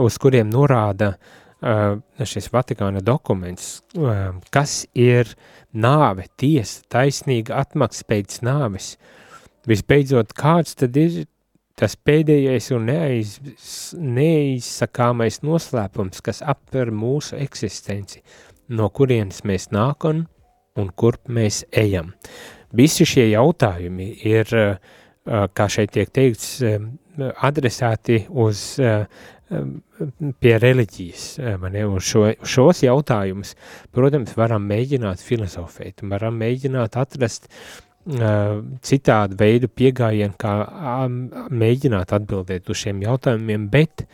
[0.00, 5.34] uz kuriem norāda uh, šis Vatikāna dokuments, uh, kas ir
[5.76, 8.94] nāve, tiesa, taisnīga atmaksa pēc nāves.
[9.68, 11.26] Visbeidzot, kāds tad ir
[11.80, 13.38] Tas pēdējais un neaiz,
[13.96, 18.20] neizsakāmais noslēpums, kas aptver mūsu eksistenci,
[18.68, 20.26] no kurienes mēs nākam?
[20.26, 20.39] un
[20.96, 22.12] kurp mēs ejam.
[22.76, 24.54] Visi šie jautājumi ir,
[25.26, 26.60] kā šeit tiek teikts,
[27.42, 28.78] adresēti uz
[30.40, 31.24] pie reliģijas,
[31.66, 33.56] ne, un šo, šos jautājumus,
[33.90, 37.80] protams, varam mēģināt filozofēt, varam mēģināt atrast uh,
[38.82, 40.54] citādu veidu piegājienu, kā
[41.50, 44.06] mēģināt atbildēt uz šiem jautājumiem, bet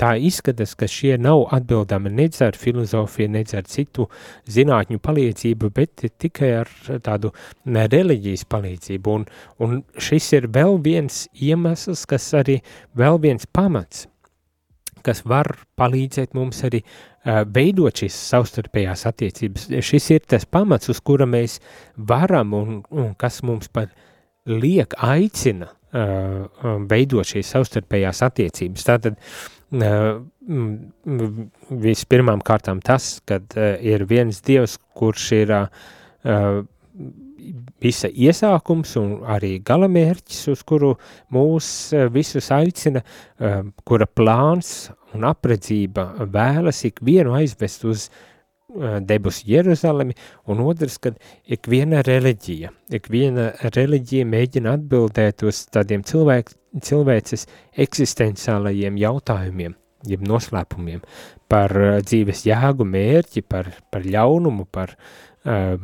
[0.00, 4.08] tā izskatās, ka šie nav atbildami nec ar filozofiju, nec ar citu
[4.50, 6.70] zinātņu palīdzību, bet tikai ar
[7.04, 7.32] tādu
[7.66, 9.18] reliģijas palīdzību.
[9.18, 9.26] Un,
[9.62, 12.60] un šis ir vēl viens iemesls, kas arī
[12.98, 14.06] vēl viens pamats,
[15.02, 16.82] kas var palīdzēt mums arī
[17.54, 19.68] veidot šīs savstarpējās attiecības.
[19.82, 21.58] Šis ir tas pamats, uz kura mēs
[21.96, 23.92] varam un, un kas mums pat
[24.46, 28.86] liek, aicina veidot šīs savstarpējās attiecības.
[28.88, 29.18] Tātad
[31.86, 36.64] vispirmām kārtām tas, kad uh, ir viens dievs, kurš ir uh,
[37.82, 40.92] visa iesākums un arī galamērķis, uz kuru
[41.34, 41.66] mūs
[42.14, 43.02] visus aicina,
[43.82, 48.31] kura plāns un apredzība vēlas ikvienu aizvest uz uh,
[49.00, 50.14] debusu Jeruzalemi,
[50.50, 57.46] un otrs, kad ikviena reliģija, ikviena reliģija mēģina atbildēt uz tādiem cilvēk, cilvēces
[57.84, 59.76] eksistenciālajiem jautājumiem,
[60.08, 61.02] jeb noslēpumiem
[61.52, 65.76] par dzīves jēgu mērķi, par, par ļaunumu, par uh,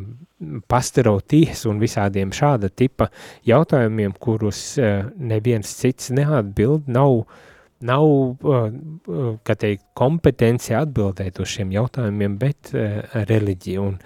[0.70, 3.10] pasteroties un visādiem šāda tipa
[3.46, 7.44] jautājumiem, kurus uh, neviens cits neatbild, nav uh,
[7.86, 13.86] nav, uh, uh, teikt, kompetence atbildēt uz šiem jautājumiem, bet uh, reliģija.
[13.86, 13.96] Un,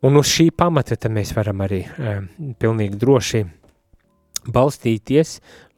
[0.00, 2.22] Un uz šī pamata mēs varam arī uh,
[2.56, 3.42] pilnīgi droši
[4.48, 5.34] balstīties,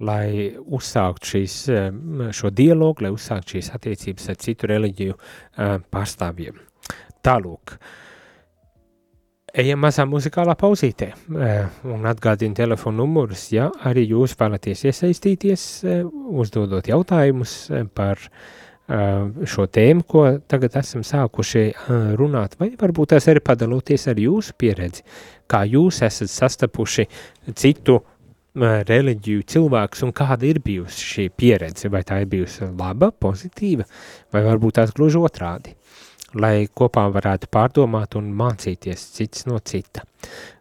[0.07, 6.61] lai uzsākt šīs, uh, šo dialogu, lai uzsākt šīs attiecības ar citu reliģiju uh, pārstāvjiem.
[7.27, 7.75] Tālūk,
[9.59, 11.13] ejam mazā muzikālā pauzītē.
[11.93, 15.67] Un atgādinu telefonu numurus, ja arī jūs vēlaties iesaistīties,
[16.33, 17.57] uzdodot jautājumus
[17.97, 18.21] par
[19.49, 21.67] šo tēmu, ko tagad esam sākuši
[22.19, 25.05] runāt, vai varbūt tās arī padaloties ar jūsu pieredzi,
[25.49, 27.07] kā jūs esat sastapuši
[27.57, 28.01] citu
[28.59, 33.87] reliģiju cilvēkus un kāda ir bijusi šī pieredze, vai tā ir bijusi laba, pozitīva,
[34.35, 35.73] vai varbūt tās gluži otrādi,
[36.35, 40.07] lai kopā varētu pārdomāt un mācīties cits no cita.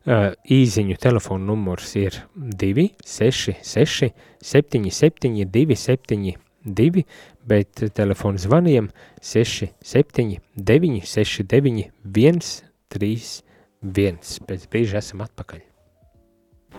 [0.06, 7.04] Īziņu telefonu numurs ir 266 77 272 2,
[7.48, 8.90] bet telefonu zvaniem
[9.22, 14.42] 679 969 131.
[14.48, 15.62] Pēc brīža esam atpakaļ.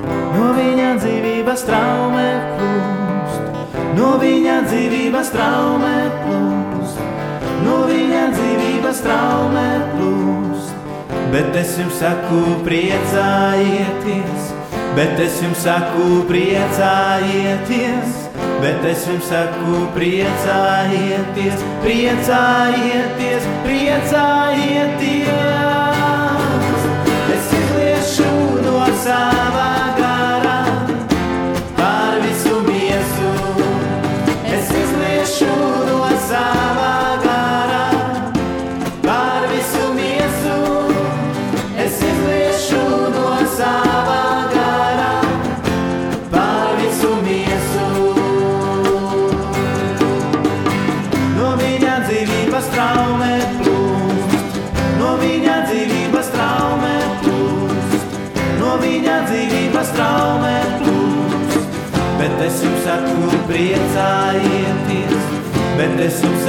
[0.02, 3.44] No viņa dzīvības traumē plūst,
[3.98, 6.98] no viņa dzīvības traumē plūst,
[7.66, 8.62] no viņa dzīvības
[9.00, 10.74] traumē plūst.
[11.33, 14.50] Bet es jums saku, priecājieties,
[14.98, 18.22] bet es jums saku, priecājieties
[18.62, 25.33] bet es jums saku, priecājieties, priecājieties, priecājieties.
[25.33, 25.62] Es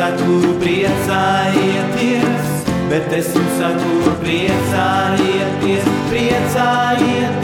[0.04, 2.50] saku, priecājieties,
[2.92, 7.43] bet es jums saku, priecājieties, priecājieties.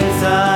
[0.00, 0.53] Saku,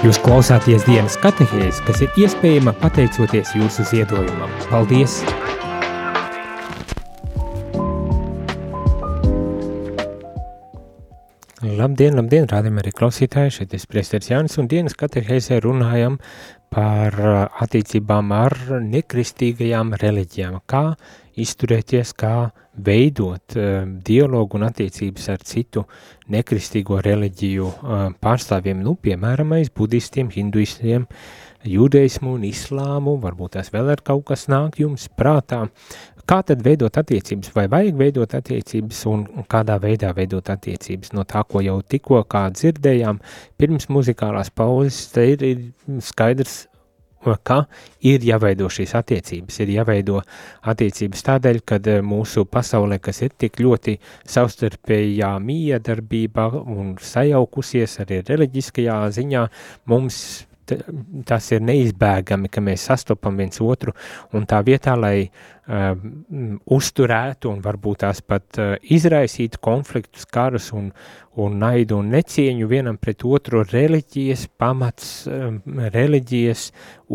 [0.00, 4.48] Jūs klausāties dienas katehēs, kas ir iespējama pateicoties jūsu ziedojumam.
[4.70, 5.18] Paldies!
[11.60, 16.16] Labdien, labdien, rādījum arī klausītāji, šeit ir priesteris Jānis un dienas katehēzē runājam
[16.72, 17.20] par
[17.60, 20.94] attiecībām ar nekristīgajām reliģijām, kā
[21.38, 25.84] izturēties, kā veidot uh, dialogu un attiecības ar citu
[26.30, 31.06] nekristīgo reliģiju uh, pārstāvjiem, nu, piemēram, budistiem, hinduistiem,
[31.66, 35.66] jūdeismu un islāmu, varbūt tās vēl ir kaut kas nāk jums prātā.
[36.30, 41.10] Kā tad veidot attiecības, vai vajag veidot attiecības un kādā veidā veidot attiecības?
[41.16, 43.18] No tā, ko jau tikko kā dzirdējām,
[43.58, 46.68] pirms muzikālās pauzes, te ir, ir skaidrs
[47.20, 47.60] ka
[48.06, 50.20] ir jāveido šīs attiecības, ir jāveido
[50.72, 59.00] attiecības tādēļ, kad mūsu pasaulē, kas ir tik ļoti savstarpējā miedarbībā un sajaukusies arī reliģiskajā
[59.18, 59.48] ziņā,
[59.90, 60.22] mums
[61.26, 63.90] tas ir neizbēgami, ka mēs sastopam viens otru,
[64.38, 70.88] un tā vietā, lai uh, uzturētu un varbūt tās pat uh, izraisītu konfliktus, karus un,
[71.38, 75.52] un naidu un necieņu vienam pret otru, reliģijas pamats, uh,
[75.94, 76.64] reliģijas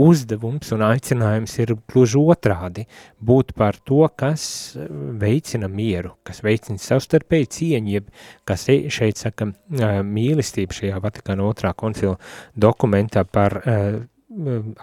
[0.05, 2.85] uzdevums un aicinājums ir gluži otrādi
[3.19, 4.77] būt par to, kas
[5.19, 8.09] veicina mieru, kas veicina savstarpēju cieņu, jeb,
[8.47, 12.15] kas šeit saka uh, mīlestība šajā Vatikāna otrā koncila
[12.55, 13.99] dokumentā par uh,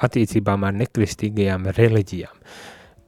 [0.05, 2.37] attiecībām ar nekristīgajām reliģijām.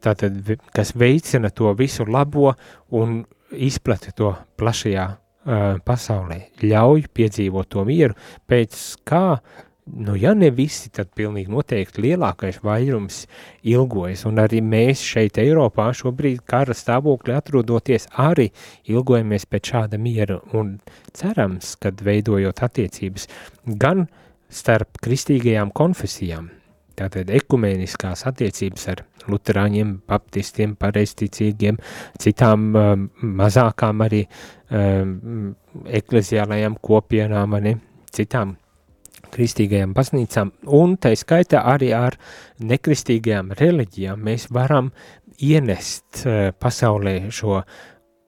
[0.05, 2.53] Tātad, kas veicina to visu labo
[2.93, 3.23] un
[3.55, 8.17] izplata to plašajā uh, pasaulē, ļauj piedzīvot to mieru,
[8.51, 8.77] pēc
[9.09, 9.39] kā,
[10.05, 13.23] nu ja ne visi, tad pilnīgi noteikti lielākais vairums
[13.63, 18.51] ilgojas, un arī mēs šeit Eiropā šobrīd kara stāvokļi atrodoties arī
[18.91, 20.79] ilgojamies pēc šāda miera, un
[21.17, 23.29] cerams, kad veidojot attiecības
[23.81, 24.07] gan
[24.55, 26.51] starp kristīgajām konfesijām,
[26.99, 31.79] tātad ekumēniskās attiecības ar luterāņiem, baptistiem, pareisticīgiem,
[32.21, 33.07] citām um,
[33.41, 35.55] mazākām arī um,
[36.01, 37.79] ekleziālajām kopienām, ne,
[38.15, 38.57] citām
[39.35, 42.19] kristīgajām baznīcām, un tā skaitā arī ar
[42.63, 44.93] nekristīgajām reliģijām mēs varam
[45.43, 47.67] ienest uh, pasaulē šo um,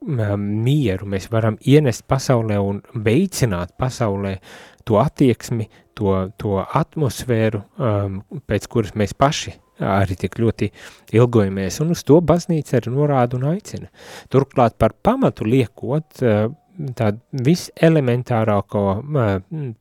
[0.05, 4.37] mieru, mēs varam ienest pasaulē un veicināt pasaulē
[4.85, 10.71] to attieksmi, to, to atmosfēru, um, pēc kuras mēs paši arī tik ļoti
[11.17, 13.91] ilgojamies, un uz to baznīca arī norāda un aicina.
[14.33, 16.47] Turklāt par pamatu liekot uh,
[16.97, 19.37] tādu viselementārāko, uh,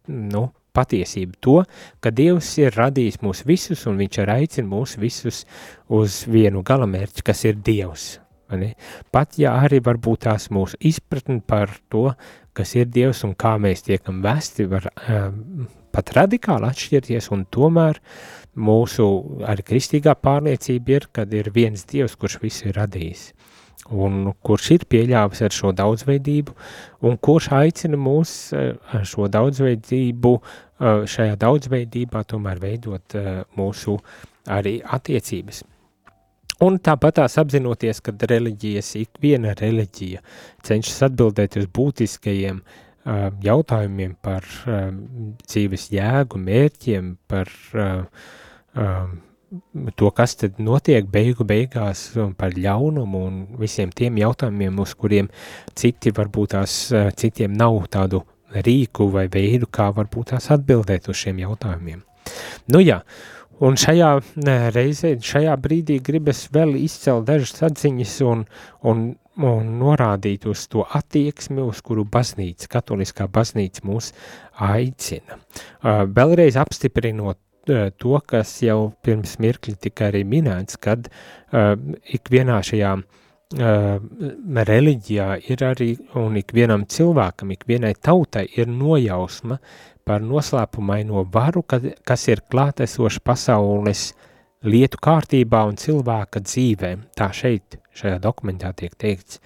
[0.09, 0.44] nu,
[0.76, 1.57] patiesību to,
[2.05, 5.44] ka Dievs ir radījis mūs visus, un viņš ir aicina mūs visus
[5.88, 8.16] uz vienu galamērķi, kas ir Dievs.
[9.12, 12.11] Pat ja arī varbūt tās mūsu izpratni par to,
[12.56, 18.00] kas ir Dievs un kā mēs tiekam vesti, var um, pat radikāli atšķirties, un tomēr
[18.56, 19.06] mūsu
[19.48, 23.26] arī kristīgā pārliecība ir, kad ir viens Dievs, kurš visu ir radījis,
[23.96, 26.56] un kurš ir pieļāvis ar šo daudzveidību,
[27.09, 30.35] un kurš aicina mūs ar šo daudzveidību,
[30.80, 33.16] šajā daudzveidībā tomēr veidot
[33.56, 33.96] mūsu
[34.52, 35.64] arī attiecības.
[36.64, 40.23] Un tāpat tās apzinoties, ka reliģijas, ik viena reliģija
[40.64, 42.87] cenšas atbildēt uz būtiskajiem uh,
[43.42, 44.47] jautājumiem par
[45.47, 47.51] dzīves jēgu, mērķiem, par
[49.97, 55.31] to, kas tad notiek beigu beigās par ļaunumu un visiem tiem jautājumiem, uz kuriem
[55.75, 56.75] citi varbūt tās,
[57.21, 58.25] citiem nav tādu
[58.57, 62.02] rīku vai veidu, kā varbūt tās atbildēt uz šiem jautājumiem.
[62.75, 63.02] Nu jā,
[63.65, 64.11] un šajā
[64.75, 68.44] reizē, šajā brīdī gribas vēl izcelt dažas atziņas un,
[68.83, 69.07] un
[69.44, 74.13] un norādīt uz to attieksmi, uz kuru baznīca, katoliskā baznīca mūs
[74.65, 75.37] aicina.
[75.83, 77.38] Vēlreiz apstiprinot
[77.98, 81.11] to, kas jau pirms mirkļa tika arī minēts, kad
[81.52, 82.94] ikvienā šajā
[84.71, 89.61] reliģijā ir arī, un ikvienam cilvēkam, ikvienai tautai ir nojausma
[90.07, 94.13] par noslēpumaino varu, kas ir klātesoša pasaules
[94.67, 96.92] lietu kārtībā un cilvēka dzīvē.
[97.19, 99.40] Tā šeit šajā dokumentā tiek teikts.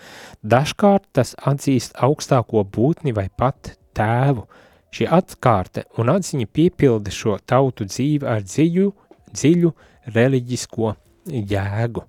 [0.45, 4.45] Dažkārt tas atzīst augstāko būtni vai pat tēvu.
[4.91, 8.89] Šī atkārte un atziņa piepilda šo tautu dzīvi ar dziļu,
[9.31, 9.71] dziļu
[10.17, 10.93] reliģisko
[11.31, 12.05] jēgu.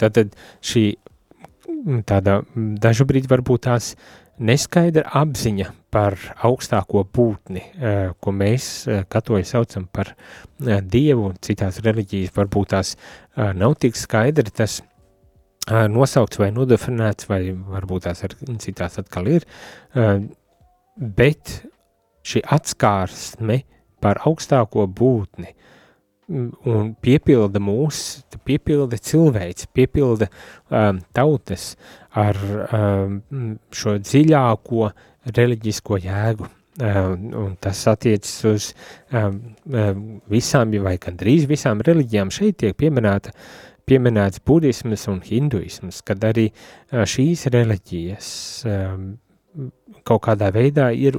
[0.00, 0.32] Tātad
[0.64, 0.86] šī
[2.08, 2.40] tāda
[2.82, 3.92] dažu brīdi varbūt tās
[4.42, 6.16] neskaidra apziņa par
[6.46, 12.94] augstāko būtni, eh, ko mēs eh, katoļi saucam par eh, dievu, citās reliģijas varbūt tās
[13.36, 14.80] nav tik skaidri tas
[15.88, 19.44] nosaukts vai nodefinēts, vai varbūt tās ar citās atkal ir,
[20.96, 21.52] bet
[22.26, 23.60] šī atskārsme
[24.02, 25.54] par augstāko būtni
[26.30, 30.28] un piepilda mūs, piepilda cilvēks, piepilda
[30.70, 31.72] um, tautas
[32.18, 33.18] ar um,
[33.72, 34.90] šo dziļāko
[35.36, 36.50] reliģisko jēgu.
[36.82, 38.70] Um, un tas attiecas uz
[39.12, 39.34] um,
[40.32, 42.30] visām, vai gandrīz visām reliģijām.
[42.32, 43.42] Šeit tiek pieminēta uh,
[43.88, 46.48] pieminēts budisms un hinduisms, kad arī
[46.90, 48.30] šīs reliģijas
[50.06, 51.18] kaut kādā veidā ir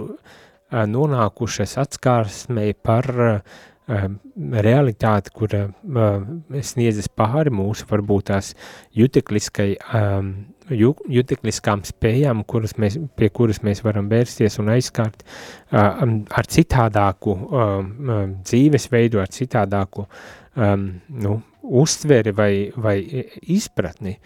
[0.74, 3.44] nonākušas atskārsmē par um,
[3.88, 6.24] realitāte, kura uh,
[6.64, 8.54] sniedzas pāri mūsu varbūt tās
[8.96, 10.30] jutekliskai, um,
[10.72, 17.36] ju, jutekliskām spējām, kuras mēs, pie kuras mēs varam vērsties un aizskārt uh, ar citādāku
[17.36, 20.08] um, um, dzīvesveidu, ar citādāku
[20.56, 22.98] um, nu, uztveri vai, vai
[23.42, 24.18] izpratni.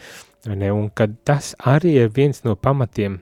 [0.47, 0.71] Ne?
[0.71, 3.19] Un kad tas arī ir viens no pamatiem,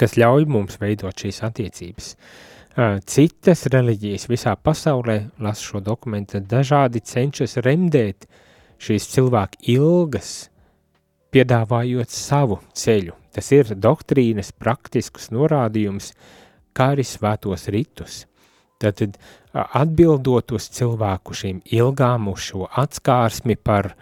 [0.00, 2.14] kas ļauj mums veidot šīs attiecības.
[2.74, 8.26] Citas reliģijas visā pasaulē, lasu šo dokumentu, dažādi cenšas remdēt
[8.82, 10.48] šīs cilvēku ilgas,
[11.30, 13.14] piedāvājot savu ceļu.
[13.34, 16.10] Tas ir doktrīnas praktisks norādījums,
[16.74, 18.24] kā arī svētos ritus.
[18.82, 19.20] Tātad
[19.54, 23.92] atbildot uz cilvēku šīm ilgām, uz šo atskārsmi par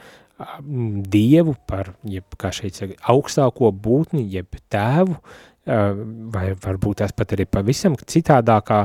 [1.12, 5.20] dievu, par, jeb, kā šeit saka, augstāko būtni, jeb tēvu,
[5.67, 8.81] vai varbūt tās pat arī pavisam citādākā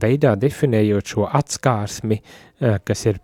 [0.00, 2.18] veidā definējot šo atskārsmi,
[2.84, 3.20] kas ir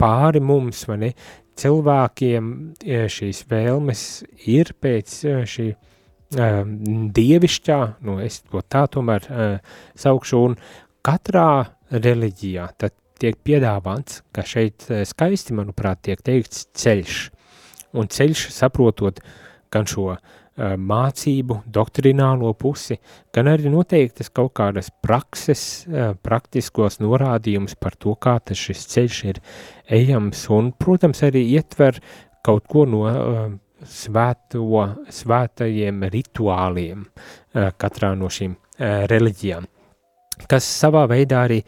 [0.00, 1.10] pāri mums, vai ne,
[1.56, 2.48] cilvēkiem
[2.82, 4.02] šīs vēlmes
[4.50, 5.68] ir pēc šī
[7.16, 9.28] dievišķā, nu es to tā tomēr
[9.94, 10.56] saukšu, un
[11.06, 11.50] katrā
[11.94, 17.20] reliģijā tad tiek piedāvāts, ka šeit skaisti, manuprāt, tiek teikts ceļš,
[17.96, 19.22] un ceļš saprotot
[19.72, 22.96] gan šo uh, mācību, doktrinālo pusi,
[23.34, 25.84] gan arī noteiktas kaut kādas prakses,
[26.24, 29.40] praktiskos norādījumus par to, kā tas šis ceļš ir
[29.98, 32.00] ejams, un, protams, arī ietver
[32.46, 33.04] kaut ko no
[33.84, 37.04] svēto, svētajiem rituāliem
[37.76, 38.56] katrā no šīm
[39.12, 39.66] reliģijām,
[40.48, 41.60] kas savā veidā arī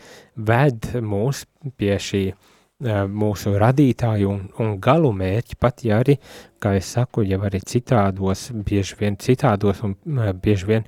[0.48, 1.44] ved mūs
[1.76, 6.18] pie šī uh, mūsu radītāju un, un galu mērķi, pat ja arī,
[6.62, 9.96] kā es saku, jau arī citādos, bieži vien citādos un
[10.38, 10.86] bieži vien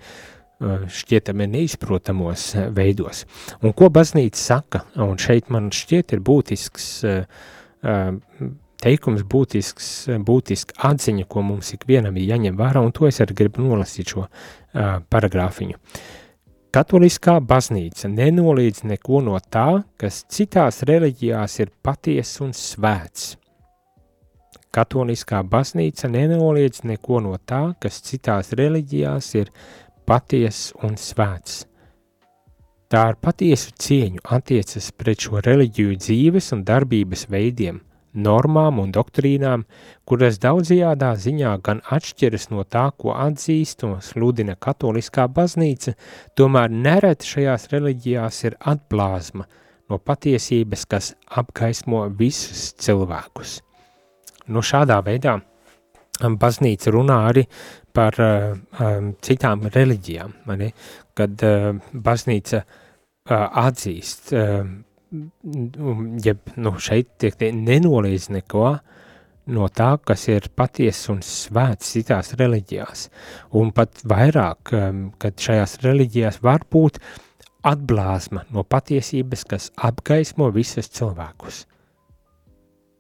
[0.61, 3.25] šķietami neizprotamos veidos.
[3.63, 6.87] Un ko baznīca saka, un šeit man šķiet ir būtisks
[8.81, 9.91] teikums, būtisks,
[10.23, 14.29] būtiska atziņa, ko mums ikvienam ir jāņem vērā, un to es arī gribu nolasīt šo
[15.11, 15.81] paragrāfiņu.
[15.81, 16.20] Uh,
[16.71, 23.33] Katoliskā baznīca nenoliedz neko no tā, kas citās reliģijās ir patiess un svēts.
[24.71, 29.51] Katoliskā baznīca nenoliedz neko no tā, kas citās reliģijās ir
[30.07, 31.65] patiess un svēts.
[32.87, 37.83] Tā ar patiesu cieņu attiecas pret šo reliģiju dzīves un darbības veidiem,
[38.15, 39.65] normām un doktrīnām,
[40.09, 45.95] kuras daudzajādā ziņā gan atšķiras no tā, ko atzīst un sludina katoliskā baznīca,
[46.39, 49.47] tomēr nereti šajās reliģijās ir atblāzma
[49.91, 53.61] no patiesības, kas apgaismo visus cilvēkus.
[54.51, 55.39] Nu, šādā veidā
[56.21, 57.47] baznīca runā arī
[57.95, 58.53] par uh,
[58.83, 60.71] um, citām reliģijām, mani,
[61.17, 64.61] kad uh, baznīca uh, atzīst uh,
[66.25, 68.75] ja nu, šeit tiek nenoliedz neko
[69.51, 73.09] no tā, kas ir patiesa un svēts citās reliģijās.
[73.59, 77.01] Un pat vairāk, um, kad šajās reliģijās var būt
[77.67, 81.65] atblāzma no patiesības, kas apgaismo visus cilvēkus.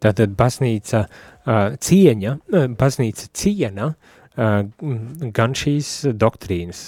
[0.00, 6.80] Tātad baznīca uh, cieņa, uh, baznīca ciena uh, gan šīs doktrīnas,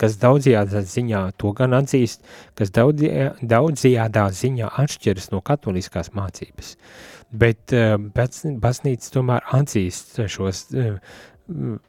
[0.00, 2.20] kas daudzajādā ziņā to gan atzīst,
[2.58, 6.76] kas daudzajādā ziņā atšķiras no katoliskās mācības.
[7.32, 10.66] Bet baznīca tomēr atzīst šos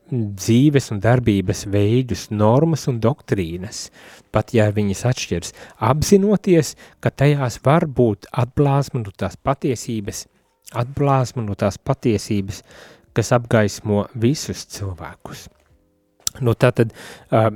[0.03, 3.89] dzīves un darbības veidus, normas un doktrīnas,
[4.33, 5.53] pat ja viņas atšķiras,
[5.91, 10.25] apzinoties, ka tajās var būt atblāzma no tās patiesības,
[10.73, 15.47] atblāzma no tās patiesības, uh, kas apgaismo visus cilvēkus.
[16.41, 17.49] Nu, tātad uh,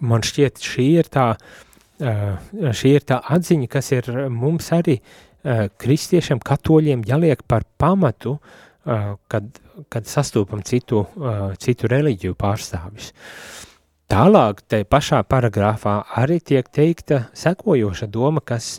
[0.00, 5.66] man šķiet, šī ir tā, uh, šī ir tā atziņa, kas ir mums arī uh,
[5.80, 8.38] kristiešiem, katoļiem jāliek par pamatu,
[9.28, 9.48] kad,
[9.92, 11.02] kad sastopam citu,
[11.60, 13.10] citu reliģiju pārstāvis.
[14.08, 18.78] Tālāk, te pašā paragrāfā arī tiek teikta sekojoša doma, kas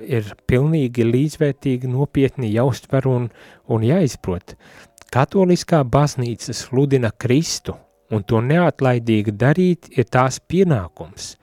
[0.00, 3.28] ir pilnīgi līdzvērtīgi nopietni jāuztver un,
[3.68, 4.56] un jāizprot.
[4.56, 7.74] Uh, Katoliskā baznīca sludina Kristu,
[8.16, 11.34] un to neatlaidīgi darīt ir tās pienākums.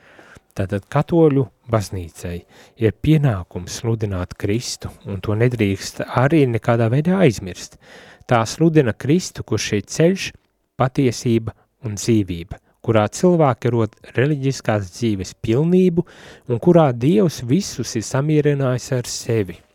[0.58, 2.34] Tātad katoļu baznīcai
[2.82, 7.78] ir pienākums sludināt Kristu, un to nedrīkst arī nekādā veidā aizmirst.
[8.26, 10.28] Tā sludina Kristu, kurš ir ceļš,
[10.74, 11.54] patiesība
[11.86, 16.10] un dzīvība, kurā cilvēki rod reliģiskās dzīves pilnību
[16.50, 19.62] un kurā Dievs visus ir samierinājis ar sevi–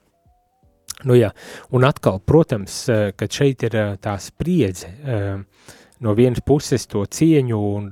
[1.05, 1.31] Nu, jā,
[1.77, 5.37] un atkal, protams, eh, kad šeit ir eh, tā spriedze, eh,
[6.01, 7.91] no vienas puses to cieņu un,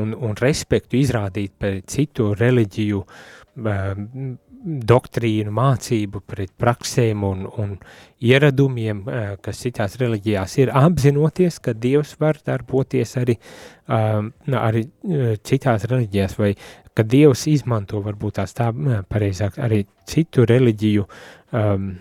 [0.00, 3.04] un, un respektu izrādīt pret citu reliģiju
[4.90, 7.76] doktrīnu, mācību, pret praksēm un, un
[8.24, 9.04] ieradumiem,
[9.44, 13.36] kas citās reliģijās ir, apzinoties, ka Dievs var darboties arī,
[13.86, 14.82] arī
[15.46, 16.50] citās reliģijās, vai
[16.96, 18.72] ka Dievs izmanto varbūt tās tā
[19.08, 21.06] pareizāk arī citu reliģiju,
[21.54, 21.92] um,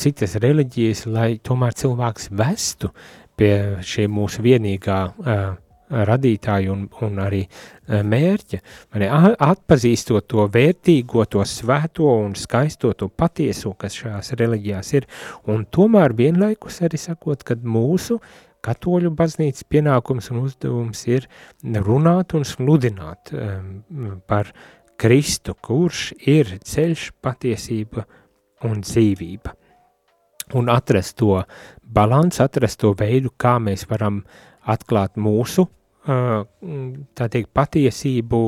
[0.00, 2.90] citas reliģijas, lai tomēr cilvēks vestu
[3.38, 5.44] pie šī mūsu vienīgā uh,
[5.90, 7.42] radītāja un, un arī
[7.88, 8.60] mērķa,
[8.94, 9.08] mani,
[9.44, 15.08] atpazīstot to vērtīgo, to svēto un skaisto, to patieso, kas šajās reliģijās ir,
[15.50, 18.20] un tomēr vienlaikus arī sakot, ka mūsu
[18.64, 21.28] katoļu baznīcas pienākums un uzdevums ir
[21.84, 24.54] runāt un sludināt um, par
[24.96, 28.06] Kristu, kurš ir ceļš, patiesība
[28.64, 29.54] un dzīvība.
[30.58, 31.38] Un atrast to
[31.82, 34.22] balansu, atrast to veidu, kā mēs varam
[34.68, 35.68] atklāt mūsu
[36.04, 38.40] tā teikt, patiesību,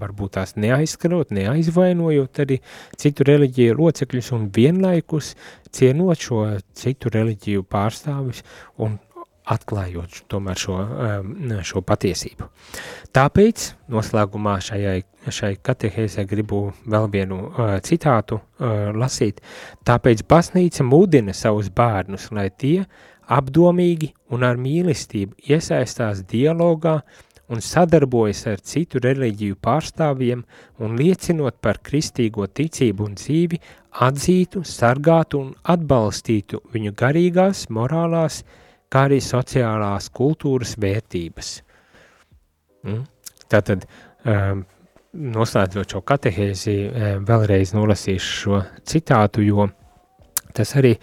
[0.00, 2.58] varbūt tās neaizskarot, neaizvainojot arī
[2.98, 5.36] citu reliģiju locekļus un vienlaikus
[5.70, 6.42] cienot šo
[6.74, 8.42] citu reliģiju pārstāvis
[8.82, 8.98] un
[9.50, 10.76] atklājot tomēr šo,
[11.66, 12.48] šo patiesību.
[13.16, 17.40] Tāpēc noslēgumā šajai, šai katehēzē gribu vēl vienu
[17.86, 18.40] citātu
[18.96, 19.40] lasīt.
[19.86, 22.84] Tāpēc baznīca mudina savus bērnus, lai tie
[23.30, 27.00] apdomīgi un ar mīlestību iesaistās dialogā
[27.50, 30.44] un sadarbojas ar citu reliģiju pārstāvjiem
[30.78, 33.58] un liecinot par kristīgo ticību un dzīvi,
[34.06, 38.44] atzītu, sargātu un atbalstītu viņu garīgās, morālās,
[38.90, 41.50] kā arī sociālās kultūras vērtības.
[42.86, 43.02] Mm?
[43.50, 43.86] Tātad,
[44.28, 44.64] um,
[45.12, 49.68] noslēdzot šo katehēzi, um, vēlreiz nolasīšu šo citātu, jo
[50.54, 50.96] tas arī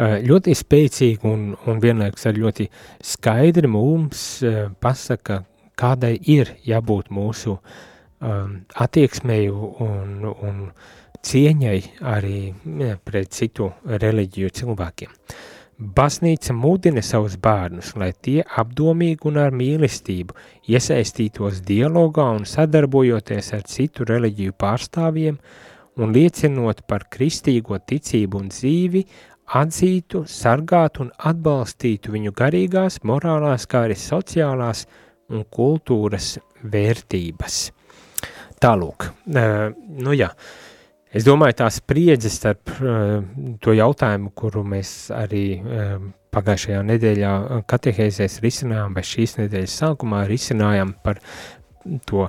[0.00, 2.66] Eh, ļoti spēcīgi un, un vienlaikus arī ļoti
[3.04, 5.42] skaidri mums eh, pasaka,
[5.76, 10.62] kādai ir jābūt mūsu um, attieksmei un, un
[11.26, 11.78] cieņai
[12.14, 12.38] arī
[12.80, 15.12] ja, pret citu reliģiju cilvēkiem.
[15.80, 20.34] Baznīca mudina savus bērnus, lai tie apdomīgi un ar mīlestību
[20.68, 25.38] iesaistītos dialogā un sadarbojoties ar citu reliģiju pārstāvjiem
[25.96, 29.06] un liecinot par kristīgo ticību un dzīvi,
[29.56, 34.84] atzītu, sargātu un atbalstītu viņu garīgās, morālās, kā arī sociālās
[35.32, 37.60] un kultūras vērtības.
[38.60, 40.28] Tālūk, uh, nu jā,
[41.14, 43.18] es domāju tā spriedze starp uh,
[43.62, 45.96] to jautājumu, kuru mēs arī uh,
[46.34, 47.32] pagājušajā nedēļā
[47.70, 51.18] katehēzēs risinājām, vai šīs nedēļas sākumā risinājām par
[52.06, 52.28] to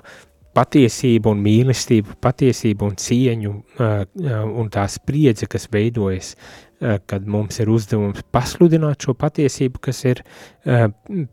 [0.58, 4.04] patiesību un mīlestību, patiesību un cieņu uh,
[4.42, 6.36] un tā spriedze, kas veidojas
[6.82, 10.24] Eh, kad mums ir uzdevums pasludināt šo patiesību, kas ir
[10.66, 10.88] uh,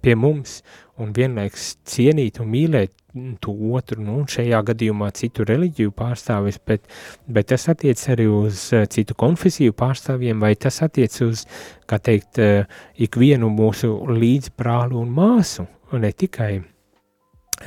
[0.04, 0.58] pie mums,
[1.02, 2.94] un vienlaiks cienīt un mīlēt
[3.40, 6.84] to otru, nu, šajā gadījumā citu reliģiju pārstāvis, bet,
[7.26, 11.44] bet tas attiec arī uz uh, citu konfesiju pārstāvjiem, vai tas attiec uz,
[11.88, 16.52] kā teikt, uh, ikvienu mūsu līdzbrālu un māsu, un ne tikai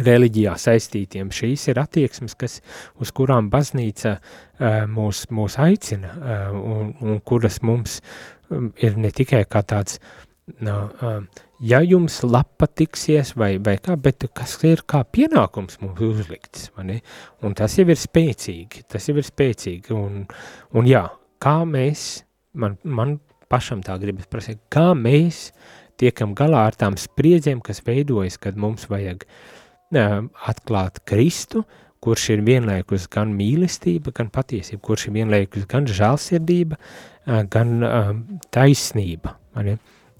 [0.05, 1.33] reliģijā saistītiem.
[1.35, 2.59] Šīs ir attieksmes, kas,
[3.01, 6.15] uz kurām baznīca uh, mūs, mūs aicina
[6.55, 7.99] un, un kuras mums
[8.49, 9.99] um, ir ne tikai kā tāds,
[10.63, 10.85] no,
[11.61, 16.99] ja jums lapa tiksies vai, vai kā, bet kas ir kā pienākums mums uzlikts, mani?
[17.45, 20.25] un tas jau ir spēcīgi, tas jau ir spēcīgi, un,
[20.73, 21.05] un jā,
[21.41, 22.23] kā mēs,
[22.57, 23.19] man, man
[23.51, 25.49] pašam tā gribas prasīt, kā mēs
[26.01, 31.65] tiekam galā ar tām spriedzēm, kas veidojas, kad mums vajag uh, atklāt Kristu,
[32.01, 36.79] kurš ir vienlaikus gan mīlestība, gan patiesība, kurš ir vienlaikus gan žēlsirdība,
[37.53, 37.83] gan
[38.49, 39.35] taisnība.
[39.53, 39.75] Mani?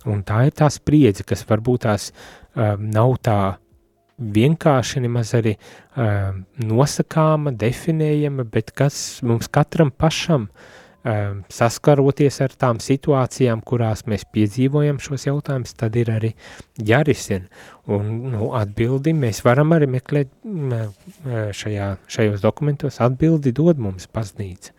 [0.10, 2.12] Un tā ir tā spriedze, kas varbūt tās
[2.56, 3.40] nav tā
[4.22, 5.56] vienkārši nemaz arī
[6.62, 10.70] nosakāma, definējama, bet kas mums katram pašam uh,
[11.04, 16.34] um, saskaroties ar tām situācijām, kurās mēs piedzīvojam šos jautājumus, tad ir arī
[16.78, 17.50] jārisina.
[17.92, 20.32] Un nu, atbildi mēs varam arī meklēt
[21.58, 24.76] šajā, šajos dokumentos, atbildi dod mums paznīca.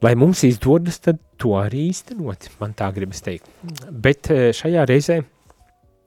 [0.00, 3.50] Lai mums izdodas, to arī īstenot, man tā gribas teikt.
[3.90, 5.20] Bet šajā reizē,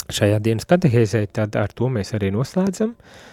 [0.10, 2.96] šajā dienas katehēzē, tad ar to mēs arī noslēdzam.
[2.98, 3.30] Uh,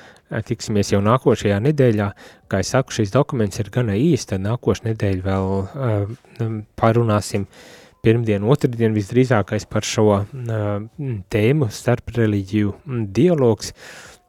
[0.47, 2.09] tiksimies jau nākošajā nedēļā.
[2.51, 7.47] Kā jau saku, šis dokuments ir gana īsts, tad nākošais nedēļa vēl uh, parunāsim
[8.05, 10.23] pirmdien, otrdien visdrīzākais par šo uh,
[11.33, 12.77] tēmu starp reliģiju
[13.17, 13.75] dialogs,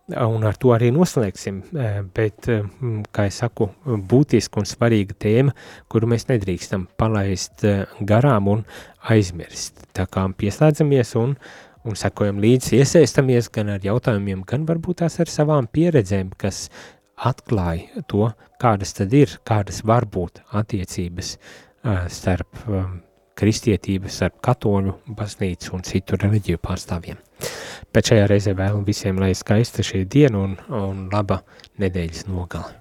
[0.09, 2.67] un ar to arī noslēgsim, uh, bet, uh,
[3.13, 5.55] kā jau saku, būtiska un svarīga tēma,
[5.91, 8.63] kuru mēs nedrīkstam palaist uh, garām un
[9.13, 9.85] aizmirst.
[9.95, 11.37] Tā kā pieslēdzamies un
[11.81, 16.67] un sekojam līdzi, iesaistamies gan ar jautājumiem, gan varbūt tās ar savām pieredzēm, kas
[17.17, 18.27] atklāja to,
[18.61, 21.31] kādas tad ir, kādas var būt attiecības
[22.13, 22.61] starp
[23.41, 27.17] kristietību, starp katoļu baznīcu un citu reliģiju pārstāvjiem.
[27.91, 31.41] Pēc šajā reizē vēlu visiem, lai skaista šī diena un, un laba
[31.81, 32.77] nedēļas nogale.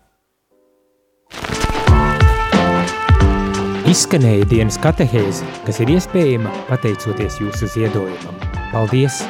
[3.90, 8.38] Izskanēja dienas katehēze, kas ir iespējama pateicoties jūsu ziedojumam.
[8.70, 9.24] Paldies!